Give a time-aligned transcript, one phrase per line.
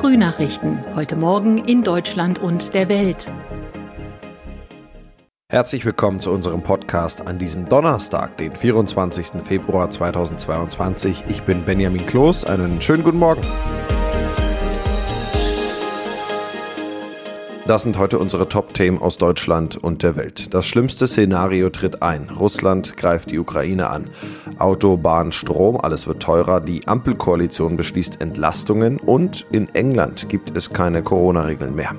[0.00, 0.82] Frühnachrichten.
[0.94, 3.30] Heute Morgen in Deutschland und der Welt.
[5.50, 9.42] Herzlich willkommen zu unserem Podcast an diesem Donnerstag, den 24.
[9.44, 11.24] Februar 2022.
[11.28, 12.46] Ich bin Benjamin Kloß.
[12.46, 13.42] Einen schönen guten Morgen.
[17.70, 20.52] Das sind heute unsere Top-Themen aus Deutschland und der Welt.
[20.52, 22.28] Das schlimmste Szenario tritt ein.
[22.28, 24.10] Russland greift die Ukraine an.
[24.58, 26.60] Auto, Bahn, Strom, alles wird teurer.
[26.60, 31.94] Die Ampelkoalition beschließt Entlastungen und in England gibt es keine Corona-Regeln mehr.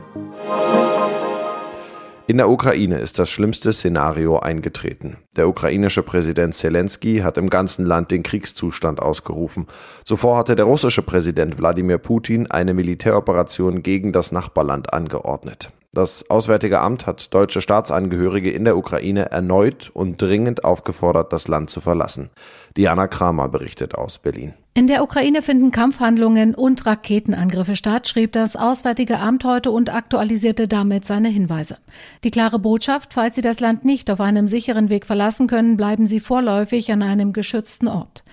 [2.31, 5.17] In der Ukraine ist das schlimmste Szenario eingetreten.
[5.35, 9.65] Der ukrainische Präsident Zelensky hat im ganzen Land den Kriegszustand ausgerufen.
[10.05, 15.73] Zuvor hatte der russische Präsident Wladimir Putin eine Militäroperation gegen das Nachbarland angeordnet.
[15.93, 21.69] Das Auswärtige Amt hat deutsche Staatsangehörige in der Ukraine erneut und dringend aufgefordert, das Land
[21.69, 22.29] zu verlassen.
[22.77, 24.53] Diana Kramer berichtet aus Berlin.
[24.73, 30.69] In der Ukraine finden Kampfhandlungen und Raketenangriffe statt, schrieb das Auswärtige Amt heute und aktualisierte
[30.69, 31.77] damit seine Hinweise.
[32.23, 36.07] Die klare Botschaft, falls Sie das Land nicht auf einem sicheren Weg verlassen können, bleiben
[36.07, 38.23] Sie vorläufig an einem geschützten Ort.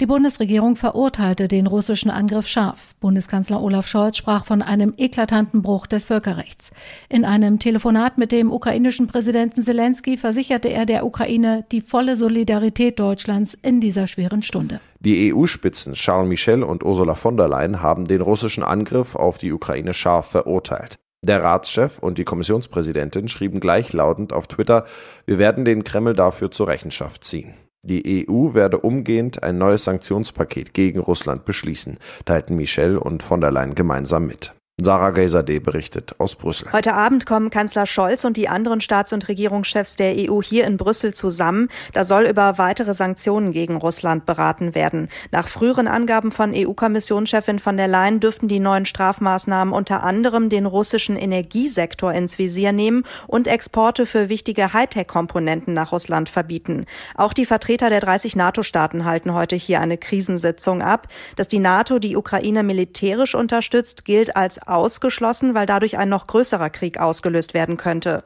[0.00, 2.94] Die Bundesregierung verurteilte den russischen Angriff scharf.
[3.00, 6.70] Bundeskanzler Olaf Scholz sprach von einem eklatanten Bruch des Völkerrechts.
[7.10, 13.00] In einem Telefonat mit dem ukrainischen Präsidenten Zelensky versicherte er der Ukraine die volle Solidarität
[13.00, 14.80] Deutschlands in dieser schweren Stunde.
[15.00, 19.52] Die EU-Spitzen Charles Michel und Ursula von der Leyen haben den russischen Angriff auf die
[19.52, 20.96] Ukraine scharf verurteilt.
[21.22, 24.84] Der Ratschef und die Kommissionspräsidentin schrieben gleichlautend auf Twitter,
[25.24, 27.54] wir werden den Kreml dafür zur Rechenschaft ziehen.
[27.82, 33.50] Die EU werde umgehend ein neues Sanktionspaket gegen Russland beschließen, teilten Michel und von der
[33.50, 34.52] Leyen gemeinsam mit.
[34.80, 36.72] Sarah Gaysadeh berichtet aus Brüssel.
[36.72, 40.76] Heute Abend kommen Kanzler Scholz und die anderen Staats- und Regierungschefs der EU hier in
[40.76, 41.68] Brüssel zusammen.
[41.94, 45.08] Da soll über weitere Sanktionen gegen Russland beraten werden.
[45.32, 50.64] Nach früheren Angaben von EU-Kommissionschefin von der Leyen dürften die neuen Strafmaßnahmen unter anderem den
[50.64, 56.86] russischen Energiesektor ins Visier nehmen und Exporte für wichtige Hightech-Komponenten nach Russland verbieten.
[57.16, 61.08] Auch die Vertreter der 30 NATO-Staaten halten heute hier eine Krisensitzung ab.
[61.34, 66.70] Dass die NATO die Ukraine militärisch unterstützt, gilt als ausgeschlossen, weil dadurch ein noch größerer
[66.70, 68.24] Krieg ausgelöst werden könnte.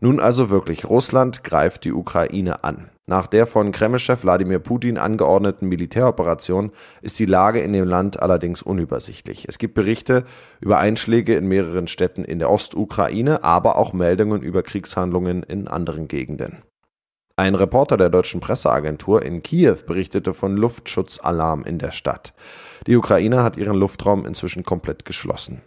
[0.00, 2.88] Nun also wirklich, Russland greift die Ukraine an.
[3.06, 6.70] Nach der von Kremlchef Wladimir Putin angeordneten Militäroperation
[7.02, 9.46] ist die Lage in dem Land allerdings unübersichtlich.
[9.48, 10.24] Es gibt Berichte
[10.60, 16.08] über Einschläge in mehreren Städten in der Ostukraine, aber auch Meldungen über Kriegshandlungen in anderen
[16.08, 16.62] Gegenden.
[17.40, 22.34] Ein Reporter der deutschen Presseagentur in Kiew berichtete von Luftschutzalarm in der Stadt.
[22.86, 25.62] Die Ukraine hat ihren Luftraum inzwischen komplett geschlossen.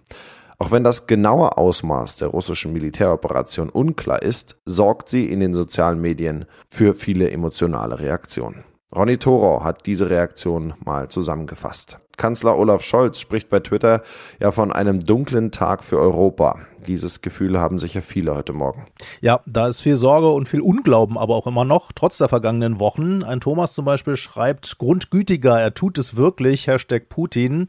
[0.60, 6.00] Auch wenn das genaue Ausmaß der russischen Militäroperation unklar ist, sorgt sie in den sozialen
[6.00, 8.66] Medien für viele emotionale Reaktionen.
[8.96, 11.98] Ronny Thorau hat diese Reaktion mal zusammengefasst.
[12.18, 14.04] Kanzler Olaf Scholz spricht bei Twitter
[14.40, 16.60] ja von einem dunklen Tag für Europa.
[16.84, 18.86] Dieses Gefühl haben sicher viele heute Morgen.
[19.22, 22.80] Ja, da ist viel Sorge und viel Unglauben, aber auch immer noch, trotz der vergangenen
[22.80, 23.24] Wochen.
[23.24, 27.68] Ein Thomas zum Beispiel schreibt, grundgütiger, er tut es wirklich, Hashtag Putin.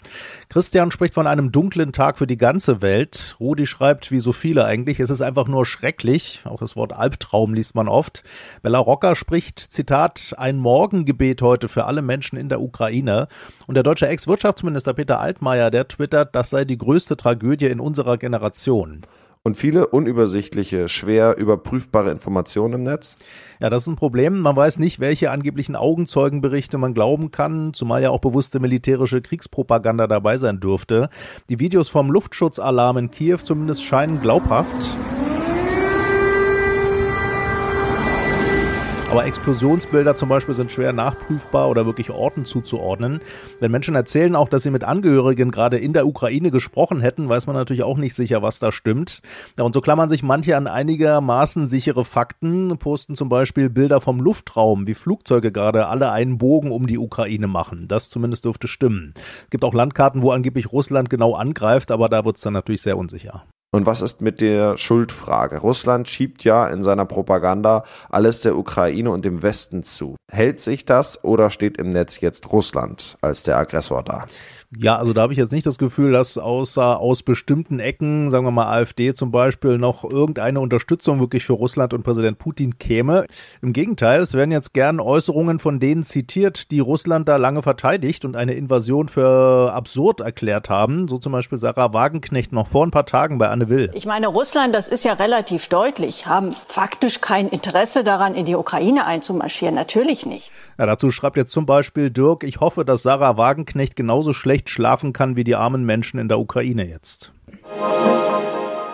[0.49, 3.37] Christian spricht von einem dunklen Tag für die ganze Welt.
[3.39, 6.41] Rudi schreibt, wie so viele eigentlich, es ist einfach nur schrecklich.
[6.45, 8.25] Auch das Wort Albtraum liest man oft.
[8.63, 13.29] Bella Rocker spricht, Zitat, ein Morgengebet heute für alle Menschen in der Ukraine.
[13.67, 17.79] Und der deutsche Ex Wirtschaftsminister Peter Altmaier, der twittert, das sei die größte Tragödie in
[17.79, 19.03] unserer Generation.
[19.45, 23.17] Und viele unübersichtliche, schwer überprüfbare Informationen im Netz?
[23.61, 24.41] Ja, das ist ein Problem.
[24.41, 30.09] Man weiß nicht, welche angeblichen Augenzeugenberichte man glauben kann, zumal ja auch bewusste militärische Kriegspropaganda
[30.09, 31.11] dabei sein dürfte.
[31.49, 34.97] Die Videos vom Luftschutzalarm in Kiew zumindest scheinen glaubhaft.
[39.15, 43.21] Aber Explosionsbilder zum Beispiel sind schwer nachprüfbar oder wirklich Orten zuzuordnen.
[43.61, 47.47] Wenn Menschen erzählen auch, dass sie mit Angehörigen gerade in der Ukraine gesprochen hätten, weiß
[47.47, 49.23] man natürlich auch nicht sicher, was da stimmt.
[49.57, 54.19] Ja, und so klammern sich manche an einigermaßen sichere Fakten, posten zum Beispiel Bilder vom
[54.19, 57.87] Luftraum, wie Flugzeuge gerade alle einen Bogen um die Ukraine machen.
[57.87, 59.15] Das zumindest dürfte stimmen.
[59.45, 62.83] Es gibt auch Landkarten, wo angeblich Russland genau angreift, aber da wird es dann natürlich
[62.83, 63.45] sehr unsicher.
[63.75, 65.59] Und was ist mit der Schuldfrage?
[65.59, 70.15] Russland schiebt ja in seiner Propaganda alles der Ukraine und dem Westen zu.
[70.31, 74.27] Hält sich das oder steht im Netz jetzt Russland als der Aggressor da?
[74.77, 78.45] Ja, also da habe ich jetzt nicht das Gefühl, dass außer aus bestimmten Ecken, sagen
[78.45, 83.27] wir mal AfD zum Beispiel, noch irgendeine Unterstützung wirklich für Russland und Präsident Putin käme.
[83.63, 88.25] Im Gegenteil, es werden jetzt gern Äußerungen von denen zitiert, die Russland da lange verteidigt
[88.25, 91.07] und eine Invasion für absurd erklärt haben.
[91.07, 93.91] So zum Beispiel Sarah Wagenknecht noch vor ein paar Tagen bei Anne gerne will.
[93.95, 98.55] Ich meine, Russland, das ist ja relativ deutlich, haben faktisch kein Interesse daran, in die
[98.55, 99.75] Ukraine einzumarschieren.
[99.75, 100.51] Natürlich nicht.
[100.79, 105.13] Ja, dazu schreibt jetzt zum Beispiel Dirk, ich hoffe, dass Sarah Wagenknecht genauso schlecht schlafen
[105.13, 107.33] kann wie die armen Menschen in der Ukraine jetzt.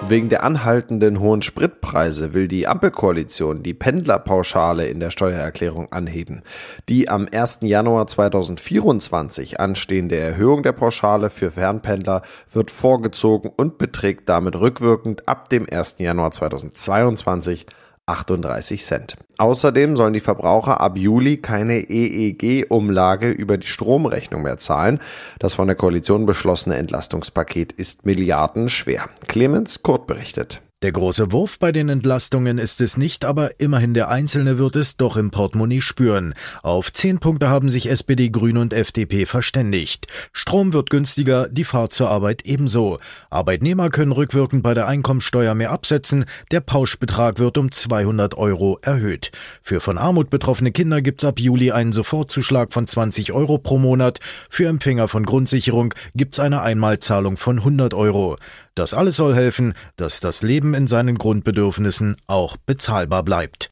[0.08, 6.42] Wegen der anhaltenden hohen Spritpreise will die Ampelkoalition die Pendlerpauschale in der Steuererklärung anheben.
[6.88, 7.58] Die am 1.
[7.62, 15.48] Januar 2024 anstehende Erhöhung der Pauschale für Fernpendler wird vorgezogen und beträgt damit rückwirkend ab
[15.50, 15.96] dem 1.
[15.98, 17.66] Januar 2022
[18.10, 19.16] 38 Cent.
[19.38, 25.00] Außerdem sollen die Verbraucher ab Juli keine EEG-Umlage über die Stromrechnung mehr zahlen.
[25.38, 29.08] Das von der Koalition beschlossene Entlastungspaket ist milliardenschwer.
[29.28, 30.60] Clemens Kurt berichtet.
[30.82, 34.96] Der große Wurf bei den Entlastungen ist es nicht, aber immerhin der Einzelne wird es
[34.96, 36.32] doch im Portemonnaie spüren.
[36.62, 40.06] Auf zehn Punkte haben sich SPD, Grün und FDP verständigt.
[40.32, 42.98] Strom wird günstiger, die Fahrt zur Arbeit ebenso.
[43.28, 49.32] Arbeitnehmer können rückwirkend bei der Einkommensteuer mehr absetzen, der Pauschbetrag wird um 200 Euro erhöht.
[49.60, 54.20] Für von Armut betroffene Kinder gibt's ab Juli einen Sofortzuschlag von 20 Euro pro Monat.
[54.48, 58.38] Für Empfänger von Grundsicherung gibt's eine Einmalzahlung von 100 Euro.
[58.74, 63.70] Das alles soll helfen, dass das Leben in seinen Grundbedürfnissen auch bezahlbar bleibt.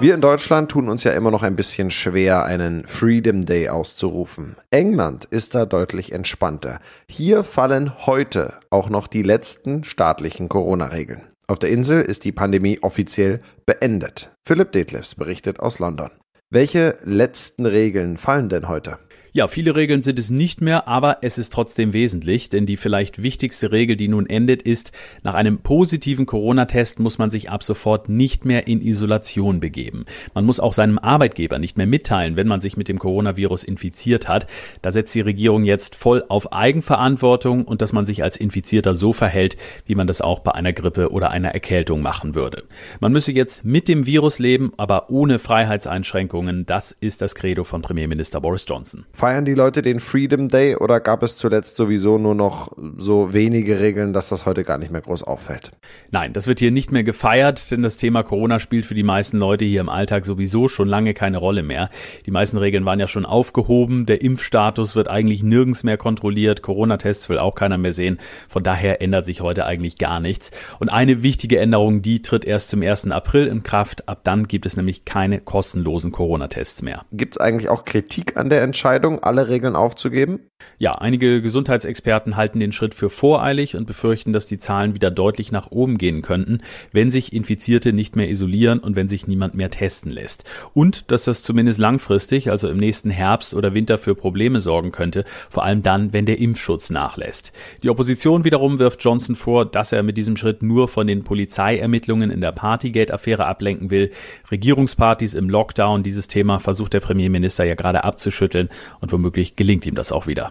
[0.00, 4.56] Wir in Deutschland tun uns ja immer noch ein bisschen schwer, einen Freedom Day auszurufen.
[4.70, 6.80] England ist da deutlich entspannter.
[7.08, 11.22] Hier fallen heute auch noch die letzten staatlichen Corona-Regeln.
[11.46, 14.32] Auf der Insel ist die Pandemie offiziell beendet.
[14.44, 16.10] Philipp Detlefs berichtet aus London.
[16.50, 18.98] Welche letzten Regeln fallen denn heute?
[19.36, 23.20] Ja, viele Regeln sind es nicht mehr, aber es ist trotzdem wesentlich, denn die vielleicht
[23.20, 24.92] wichtigste Regel, die nun endet, ist,
[25.24, 30.04] nach einem positiven Corona-Test muss man sich ab sofort nicht mehr in Isolation begeben.
[30.34, 34.28] Man muss auch seinem Arbeitgeber nicht mehr mitteilen, wenn man sich mit dem Coronavirus infiziert
[34.28, 34.46] hat.
[34.82, 39.12] Da setzt die Regierung jetzt voll auf Eigenverantwortung und dass man sich als Infizierter so
[39.12, 42.62] verhält, wie man das auch bei einer Grippe oder einer Erkältung machen würde.
[43.00, 46.66] Man müsse jetzt mit dem Virus leben, aber ohne Freiheitseinschränkungen.
[46.66, 49.06] Das ist das Credo von Premierminister Boris Johnson.
[49.24, 52.68] Feiern die Leute den Freedom Day oder gab es zuletzt sowieso nur noch
[52.98, 55.70] so wenige Regeln, dass das heute gar nicht mehr groß auffällt?
[56.10, 59.38] Nein, das wird hier nicht mehr gefeiert, denn das Thema Corona spielt für die meisten
[59.38, 61.88] Leute hier im Alltag sowieso schon lange keine Rolle mehr.
[62.26, 67.30] Die meisten Regeln waren ja schon aufgehoben, der Impfstatus wird eigentlich nirgends mehr kontrolliert, Corona-Tests
[67.30, 68.20] will auch keiner mehr sehen.
[68.50, 70.50] Von daher ändert sich heute eigentlich gar nichts.
[70.80, 73.10] Und eine wichtige Änderung, die tritt erst zum 1.
[73.10, 74.06] April in Kraft.
[74.06, 77.06] Ab dann gibt es nämlich keine kostenlosen Corona-Tests mehr.
[77.10, 79.13] Gibt es eigentlich auch Kritik an der Entscheidung?
[79.14, 80.40] Entscheidung, alle Regeln aufzugeben?
[80.78, 85.52] Ja, einige Gesundheitsexperten halten den Schritt für voreilig und befürchten, dass die Zahlen wieder deutlich
[85.52, 89.70] nach oben gehen könnten, wenn sich Infizierte nicht mehr isolieren und wenn sich niemand mehr
[89.70, 90.44] testen lässt.
[90.72, 95.24] Und dass das zumindest langfristig, also im nächsten Herbst oder Winter für Probleme sorgen könnte,
[95.50, 97.52] vor allem dann, wenn der Impfschutz nachlässt.
[97.82, 102.30] Die Opposition wiederum wirft Johnson vor, dass er mit diesem Schritt nur von den Polizeiermittlungen
[102.30, 104.10] in der Partygate-Affäre ablenken will.
[104.50, 108.70] Regierungspartys im Lockdown, dieses Thema versucht der Premierminister ja gerade abzuschütteln
[109.04, 110.50] und womöglich gelingt ihm das auch wieder.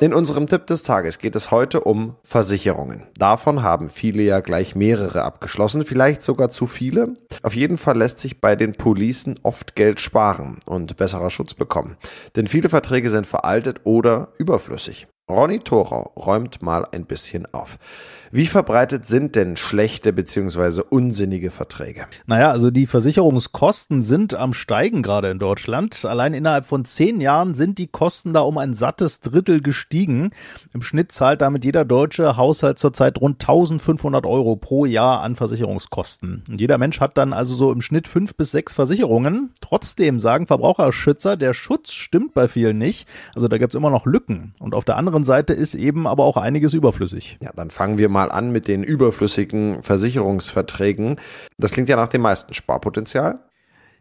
[0.00, 3.02] In unserem Tipp des Tages geht es heute um Versicherungen.
[3.18, 7.16] Davon haben viele ja gleich mehrere abgeschlossen, vielleicht sogar zu viele.
[7.42, 11.96] Auf jeden Fall lässt sich bei den Policen oft Geld sparen und besserer Schutz bekommen.
[12.36, 15.08] Denn viele Verträge sind veraltet oder überflüssig.
[15.28, 17.78] Ronny Thorau räumt mal ein bisschen auf.
[18.30, 20.82] Wie verbreitet sind denn schlechte bzw.
[20.90, 22.06] unsinnige Verträge?
[22.26, 26.04] Naja, also die Versicherungskosten sind am Steigen gerade in Deutschland.
[26.04, 30.30] Allein innerhalb von zehn Jahren sind die Kosten da um ein sattes Drittel gestiegen.
[30.74, 36.44] Im Schnitt zahlt damit jeder deutsche Haushalt zurzeit rund 1500 Euro pro Jahr an Versicherungskosten.
[36.50, 39.54] Und jeder Mensch hat dann also so im Schnitt fünf bis sechs Versicherungen.
[39.62, 43.08] Trotzdem sagen Verbraucherschützer, der Schutz stimmt bei vielen nicht.
[43.34, 44.52] Also da gibt's immer noch Lücken.
[44.60, 47.38] Und auf der anderen Seite ist eben aber auch einiges überflüssig.
[47.40, 51.20] Ja, dann fangen wir mal an mit den überflüssigen Versicherungsverträgen.
[51.58, 53.38] Das klingt ja nach dem meisten Sparpotenzial.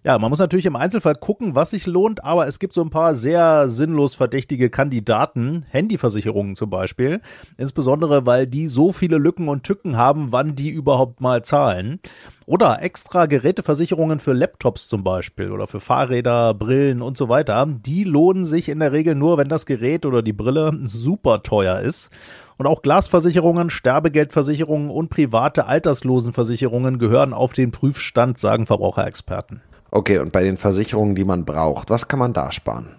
[0.07, 2.89] Ja, man muss natürlich im Einzelfall gucken, was sich lohnt, aber es gibt so ein
[2.89, 7.19] paar sehr sinnlos verdächtige Kandidaten, Handyversicherungen zum Beispiel,
[7.57, 11.99] insbesondere weil die so viele Lücken und Tücken haben, wann die überhaupt mal zahlen.
[12.45, 17.67] Oder extra Geräteversicherungen für Laptops zum Beispiel oder für Fahrräder, Brillen und so weiter.
[17.67, 21.81] Die lohnen sich in der Regel nur, wenn das Gerät oder die Brille super teuer
[21.81, 22.11] ist.
[22.57, 29.59] Und auch Glasversicherungen, Sterbegeldversicherungen und private Alterslosenversicherungen gehören auf den Prüfstand, sagen Verbraucherexperten.
[29.91, 32.95] Okay, und bei den Versicherungen, die man braucht, was kann man da sparen?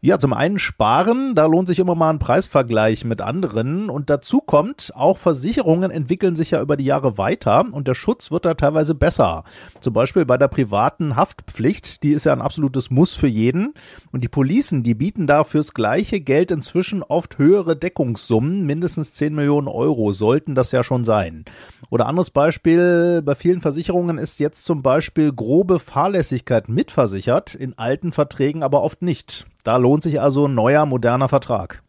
[0.00, 4.40] Ja, zum einen sparen, da lohnt sich immer mal ein Preisvergleich mit anderen und dazu
[4.40, 8.54] kommt, auch Versicherungen entwickeln sich ja über die Jahre weiter und der Schutz wird da
[8.54, 9.44] teilweise besser.
[9.80, 13.74] Zum Beispiel bei der privaten Haftpflicht, die ist ja ein absolutes Muss für jeden
[14.10, 19.34] und die Policen, die bieten da fürs gleiche Geld inzwischen oft höhere Deckungssummen, mindestens 10
[19.34, 21.44] Millionen Euro sollten das ja schon sein.
[21.90, 28.12] Oder anderes Beispiel, bei vielen Versicherungen ist jetzt zum Beispiel grobe Fahrlässigkeit mitversichert, in alten
[28.12, 29.46] Verträgen aber oft nicht.
[29.64, 31.82] Da lohnt sich also ein neuer, moderner Vertrag.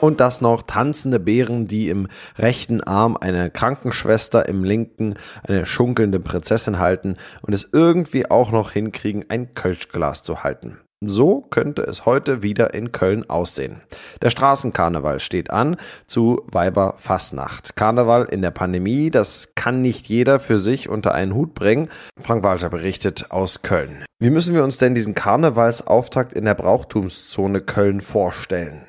[0.00, 5.14] Und das noch tanzende Bären, die im rechten Arm eine Krankenschwester, im linken
[5.46, 10.78] eine schunkelnde Prinzessin halten und es irgendwie auch noch hinkriegen, ein Kölschglas zu halten.
[11.08, 13.80] So könnte es heute wieder in Köln aussehen.
[14.22, 17.76] Der Straßenkarneval steht an zu Weiberfassnacht.
[17.76, 21.88] Karneval in der Pandemie, das kann nicht jeder für sich unter einen Hut bringen.
[22.20, 24.04] Frank Walter berichtet aus Köln.
[24.20, 28.82] Wie müssen wir uns denn diesen Karnevalsauftakt in der Brauchtumszone Köln vorstellen?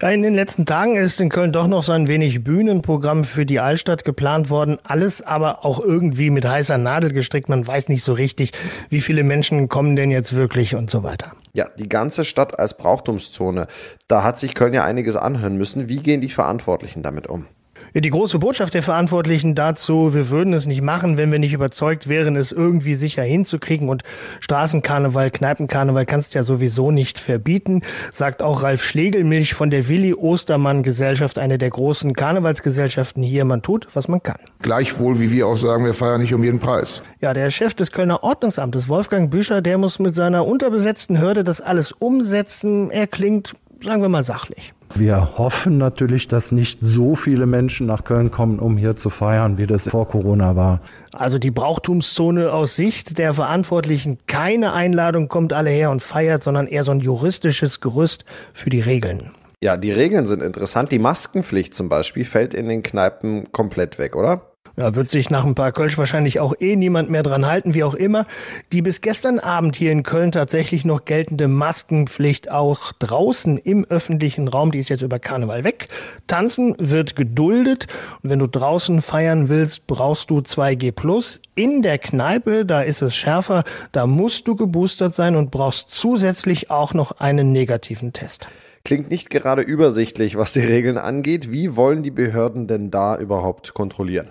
[0.00, 3.46] Ja, in den letzten Tagen ist in Köln doch noch so ein wenig Bühnenprogramm für
[3.46, 4.78] die Altstadt geplant worden.
[4.84, 7.48] Alles aber auch irgendwie mit heißer Nadel gestrickt.
[7.48, 8.52] Man weiß nicht so richtig,
[8.90, 11.32] wie viele Menschen kommen denn jetzt wirklich und so weiter.
[11.52, 13.66] Ja, die ganze Stadt als Brauchtumszone.
[14.08, 15.88] Da hat sich Köln ja einiges anhören müssen.
[15.88, 17.46] Wie gehen die Verantwortlichen damit um?
[17.94, 22.08] Die große Botschaft der Verantwortlichen dazu, wir würden es nicht machen, wenn wir nicht überzeugt
[22.08, 23.90] wären, es irgendwie sicher hinzukriegen.
[23.90, 24.02] Und
[24.40, 30.14] Straßenkarneval, Kneipenkarneval kannst du ja sowieso nicht verbieten, sagt auch Ralf Schlegelmilch von der Willi
[30.14, 33.44] Ostermann Gesellschaft, eine der großen Karnevalsgesellschaften hier.
[33.44, 34.38] Man tut, was man kann.
[34.62, 37.02] Gleichwohl, wie wir auch sagen, wir feiern nicht um jeden Preis.
[37.20, 41.60] Ja, der Chef des Kölner Ordnungsamtes, Wolfgang Büscher, der muss mit seiner unterbesetzten Hürde das
[41.60, 42.90] alles umsetzen.
[42.90, 44.72] Er klingt, sagen wir mal, sachlich.
[44.94, 49.56] Wir hoffen natürlich, dass nicht so viele Menschen nach Köln kommen, um hier zu feiern,
[49.56, 50.80] wie das vor Corona war.
[51.12, 56.66] Also die Brauchtumszone aus Sicht der Verantwortlichen keine Einladung, kommt alle her und feiert, sondern
[56.66, 59.30] eher so ein juristisches Gerüst für die Regeln.
[59.62, 60.92] Ja, die Regeln sind interessant.
[60.92, 64.51] Die Maskenpflicht zum Beispiel fällt in den Kneipen komplett weg, oder?
[64.76, 67.84] Ja, wird sich nach ein paar Kölsch wahrscheinlich auch eh niemand mehr dran halten, wie
[67.84, 68.26] auch immer.
[68.72, 74.48] Die bis gestern Abend hier in Köln tatsächlich noch geltende Maskenpflicht auch draußen im öffentlichen
[74.48, 75.88] Raum, die ist jetzt über Karneval weg.
[76.26, 77.86] Tanzen wird geduldet.
[78.22, 81.40] Und wenn du draußen feiern willst, brauchst du 2G+.
[81.54, 86.70] In der Kneipe, da ist es schärfer, da musst du geboostert sein und brauchst zusätzlich
[86.70, 88.48] auch noch einen negativen Test.
[88.84, 91.52] Klingt nicht gerade übersichtlich, was die Regeln angeht.
[91.52, 94.28] Wie wollen die Behörden denn da überhaupt kontrollieren?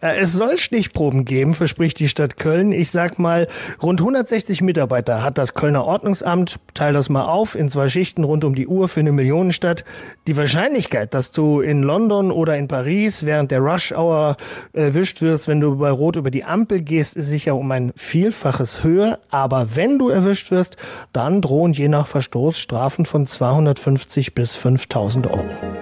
[0.00, 2.72] Äh, es soll Stichproben geben, verspricht die Stadt Köln.
[2.72, 3.48] Ich sag mal,
[3.82, 6.58] rund 160 Mitarbeiter hat das Kölner Ordnungsamt.
[6.74, 9.84] Teil das mal auf in zwei Schichten rund um die Uhr für eine Millionenstadt.
[10.26, 14.36] Die Wahrscheinlichkeit, dass du in London oder in Paris während der Rush Hour
[14.72, 18.84] erwischt wirst, wenn du bei Rot über die Ampel gehst, ist sicher um ein Vielfaches
[18.84, 19.18] höher.
[19.30, 20.76] Aber wenn du erwischt wirst,
[21.12, 25.77] dann drohen je nach Verstoß Strafen von 250 bis 5000 Euro.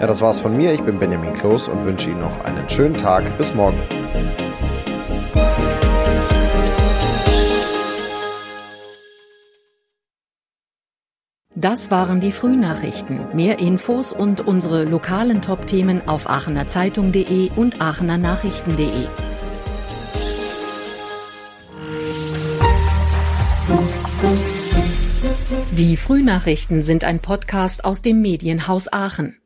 [0.00, 0.72] Ja, das war's von mir.
[0.72, 3.36] Ich bin Benjamin Kloß und wünsche Ihnen noch einen schönen Tag.
[3.36, 3.82] Bis morgen.
[11.54, 13.26] Das waren die Frühnachrichten.
[13.34, 19.06] Mehr Infos und unsere lokalen Top-Themen auf aachenerzeitung.de und aachenernachrichten.de.
[25.72, 29.39] Die Frühnachrichten sind ein Podcast aus dem Medienhaus Aachen.